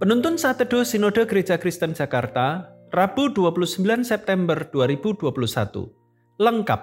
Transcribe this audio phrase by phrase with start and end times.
[0.00, 5.28] Penuntun saat teduh Sinode Gereja Kristen Jakarta, Rabu 29 September 2021.
[6.40, 6.80] Lengkap.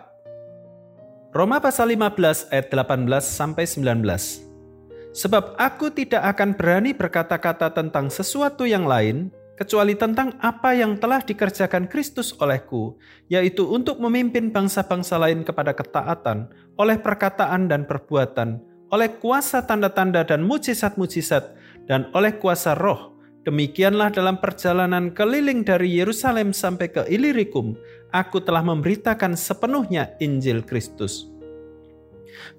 [1.33, 5.17] Roma pasal 15 ayat 18 sampai 19.
[5.17, 11.25] Sebab aku tidak akan berani berkata-kata tentang sesuatu yang lain kecuali tentang apa yang telah
[11.25, 13.01] dikerjakan Kristus olehku,
[13.33, 18.61] yaitu untuk memimpin bangsa-bangsa lain kepada ketaatan oleh perkataan dan perbuatan,
[18.93, 21.57] oleh kuasa tanda-tanda dan mujizat-mujizat
[21.87, 23.15] dan oleh kuasa roh.
[23.47, 27.79] Demikianlah dalam perjalanan keliling dari Yerusalem sampai ke Ilirikum,
[28.11, 31.31] aku telah memberitakan sepenuhnya Injil Kristus.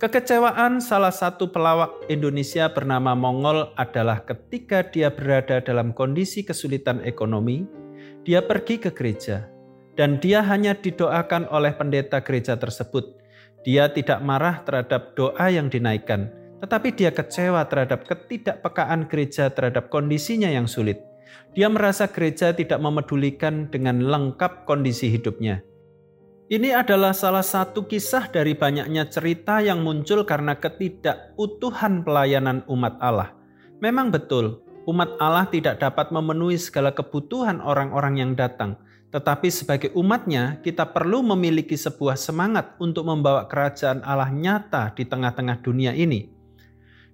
[0.01, 7.69] Kekecewaan salah satu pelawak Indonesia bernama Mongol adalah ketika dia berada dalam kondisi kesulitan ekonomi,
[8.25, 9.45] dia pergi ke gereja,
[9.95, 13.21] dan dia hanya didoakan oleh pendeta gereja tersebut.
[13.67, 20.51] Dia tidak marah terhadap doa yang dinaikkan, tetapi dia kecewa terhadap ketidakpekaan gereja terhadap kondisinya
[20.51, 20.99] yang sulit.
[21.55, 25.63] Dia merasa gereja tidak memedulikan dengan lengkap kondisi hidupnya.
[26.49, 33.37] Ini adalah salah satu kisah dari banyaknya cerita yang muncul karena ketidakutuhan pelayanan umat Allah.
[33.85, 38.81] Memang betul, umat Allah tidak dapat memenuhi segala kebutuhan orang-orang yang datang,
[39.13, 45.61] tetapi sebagai umatnya kita perlu memiliki sebuah semangat untuk membawa kerajaan Allah nyata di tengah-tengah
[45.61, 46.38] dunia ini.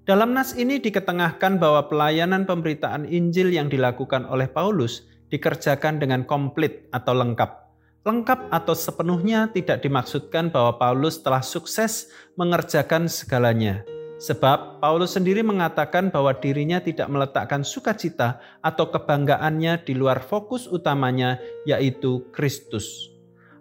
[0.04, 6.92] Dalam nas ini diketengahkan bahwa pelayanan pemberitaan Injil yang dilakukan oleh Paulus dikerjakan dengan komplit
[6.92, 7.64] atau lengkap.
[8.04, 13.80] Lengkap atau sepenuhnya tidak dimaksudkan bahwa Paulus telah sukses mengerjakan segalanya.
[14.20, 21.40] Sebab Paulus sendiri mengatakan bahwa dirinya tidak meletakkan sukacita atau kebanggaannya di luar fokus utamanya
[21.64, 23.08] yaitu Kristus.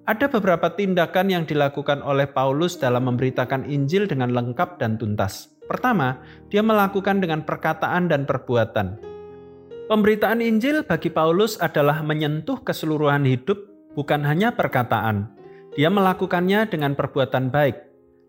[0.04, 5.54] Ada beberapa tindakan yang dilakukan oleh Paulus dalam memberitakan Injil dengan lengkap dan tuntas.
[5.74, 6.22] Pertama,
[6.54, 9.02] dia melakukan dengan perkataan dan perbuatan.
[9.90, 13.58] Pemberitaan Injil bagi Paulus adalah menyentuh keseluruhan hidup,
[13.98, 15.34] bukan hanya perkataan.
[15.74, 17.74] Dia melakukannya dengan perbuatan baik,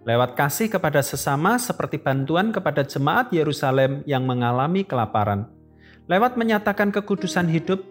[0.09, 5.45] lewat kasih kepada sesama seperti bantuan kepada jemaat Yerusalem yang mengalami kelaparan.
[6.09, 7.85] Lewat menyatakan kekudusan hidup,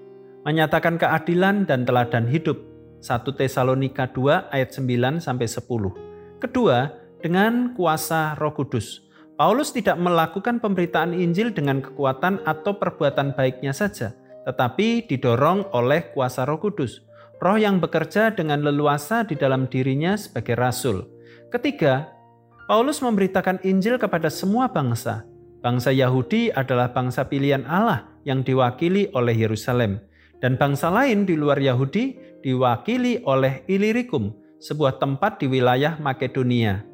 [0.50, 2.58] menyatakan keadilan dan teladan hidup.
[3.06, 6.42] 1 Tesalonika 2 ayat 9 sampai 10.
[6.42, 6.90] Kedua,
[7.22, 9.13] dengan kuasa Roh Kudus.
[9.34, 14.14] Paulus tidak melakukan pemberitaan Injil dengan kekuatan atau perbuatan baiknya saja,
[14.46, 17.02] tetapi didorong oleh kuasa Roh Kudus,
[17.42, 21.10] Roh yang bekerja dengan leluasa di dalam dirinya sebagai rasul.
[21.50, 22.14] Ketiga,
[22.70, 25.26] Paulus memberitakan Injil kepada semua bangsa.
[25.66, 29.98] Bangsa Yahudi adalah bangsa pilihan Allah yang diwakili oleh Yerusalem,
[30.46, 34.30] dan bangsa lain di luar Yahudi diwakili oleh Ilirikum,
[34.62, 36.93] sebuah tempat di wilayah Makedonia.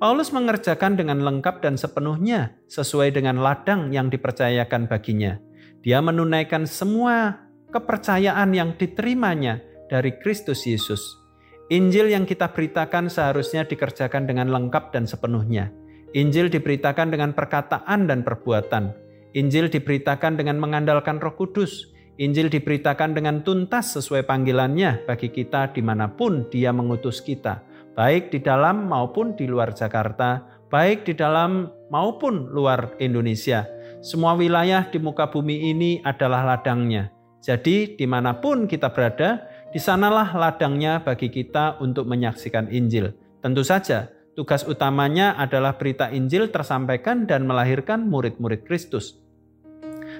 [0.00, 5.36] Paulus mengerjakan dengan lengkap dan sepenuhnya sesuai dengan ladang yang dipercayakan baginya.
[5.84, 7.36] Dia menunaikan semua
[7.68, 9.60] kepercayaan yang diterimanya
[9.92, 11.20] dari Kristus Yesus.
[11.68, 15.68] Injil yang kita beritakan seharusnya dikerjakan dengan lengkap dan sepenuhnya.
[16.16, 18.96] Injil diberitakan dengan perkataan dan perbuatan.
[19.36, 21.92] Injil diberitakan dengan mengandalkan Roh Kudus.
[22.16, 28.30] Injil diberitakan dengan tuntas sesuai panggilannya bagi kita di mana pun Dia mengutus kita baik
[28.30, 33.66] di dalam maupun di luar Jakarta, baik di dalam maupun luar Indonesia.
[34.00, 37.12] Semua wilayah di muka bumi ini adalah ladangnya.
[37.40, 43.12] Jadi di mana pun kita berada, di sanalah ladangnya bagi kita untuk menyaksikan Injil.
[43.40, 49.20] Tentu saja, tugas utamanya adalah berita Injil tersampaikan dan melahirkan murid-murid Kristus.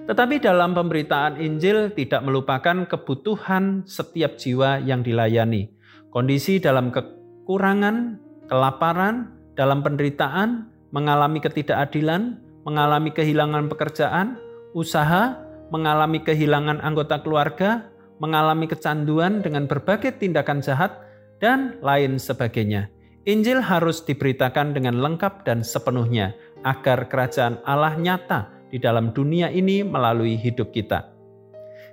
[0.08, 5.68] Tetapi dalam pemberitaan Injil tidak melupakan kebutuhan setiap jiwa yang dilayani.
[6.08, 7.19] Kondisi dalam ke
[7.50, 8.14] kekurangan,
[8.46, 14.38] kelaparan, dalam penderitaan, mengalami ketidakadilan, mengalami kehilangan pekerjaan,
[14.70, 15.34] usaha,
[15.74, 17.90] mengalami kehilangan anggota keluarga,
[18.22, 20.94] mengalami kecanduan dengan berbagai tindakan jahat,
[21.42, 22.86] dan lain sebagainya.
[23.26, 26.30] Injil harus diberitakan dengan lengkap dan sepenuhnya
[26.62, 31.10] agar kerajaan Allah nyata di dalam dunia ini melalui hidup kita.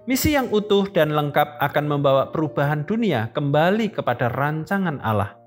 [0.06, 5.47] Misi yang utuh dan lengkap akan membawa perubahan dunia kembali kepada rancangan Allah.